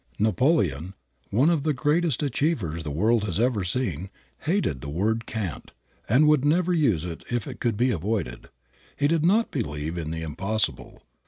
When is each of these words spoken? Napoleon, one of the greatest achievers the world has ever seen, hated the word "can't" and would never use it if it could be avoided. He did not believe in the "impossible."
Napoleon, 0.17 0.95
one 1.29 1.51
of 1.51 1.61
the 1.61 1.75
greatest 1.75 2.23
achievers 2.23 2.81
the 2.81 2.89
world 2.89 3.23
has 3.25 3.39
ever 3.39 3.63
seen, 3.63 4.09
hated 4.45 4.81
the 4.81 4.89
word 4.89 5.27
"can't" 5.27 5.71
and 6.09 6.27
would 6.27 6.43
never 6.43 6.73
use 6.73 7.05
it 7.05 7.23
if 7.29 7.45
it 7.45 7.59
could 7.59 7.77
be 7.77 7.91
avoided. 7.91 8.49
He 8.97 9.07
did 9.07 9.23
not 9.23 9.51
believe 9.51 9.99
in 9.99 10.09
the 10.09 10.23
"impossible." 10.23 11.03